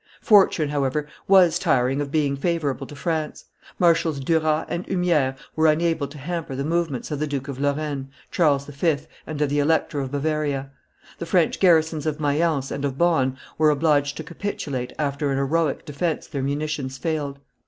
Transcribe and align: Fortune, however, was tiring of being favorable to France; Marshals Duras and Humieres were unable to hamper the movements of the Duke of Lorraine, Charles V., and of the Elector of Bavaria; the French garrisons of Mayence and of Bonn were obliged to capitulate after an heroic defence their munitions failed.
Fortune, 0.23 0.69
however, 0.69 1.05
was 1.27 1.59
tiring 1.59 2.01
of 2.01 2.11
being 2.11 2.35
favorable 2.35 2.87
to 2.87 2.95
France; 2.95 3.45
Marshals 3.77 4.19
Duras 4.19 4.65
and 4.67 4.83
Humieres 4.87 5.35
were 5.55 5.67
unable 5.67 6.07
to 6.07 6.17
hamper 6.17 6.55
the 6.55 6.63
movements 6.63 7.11
of 7.11 7.19
the 7.19 7.27
Duke 7.27 7.47
of 7.47 7.59
Lorraine, 7.59 8.09
Charles 8.31 8.65
V., 8.65 8.97
and 9.27 9.39
of 9.43 9.49
the 9.49 9.59
Elector 9.59 9.99
of 9.99 10.11
Bavaria; 10.11 10.71
the 11.19 11.27
French 11.27 11.59
garrisons 11.59 12.07
of 12.07 12.19
Mayence 12.19 12.71
and 12.71 12.83
of 12.83 12.97
Bonn 12.97 13.37
were 13.59 13.69
obliged 13.69 14.17
to 14.17 14.23
capitulate 14.23 14.91
after 14.97 15.29
an 15.29 15.37
heroic 15.37 15.85
defence 15.85 16.25
their 16.25 16.41
munitions 16.41 16.97
failed. 16.97 17.37